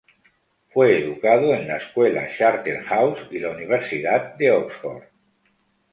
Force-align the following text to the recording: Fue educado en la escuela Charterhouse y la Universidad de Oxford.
Fue 0.73 0.97
educado 0.97 1.53
en 1.53 1.67
la 1.67 1.77
escuela 1.77 2.27
Charterhouse 2.35 3.27
y 3.29 3.37
la 3.37 3.51
Universidad 3.51 4.33
de 4.33 4.49
Oxford. 4.49 5.03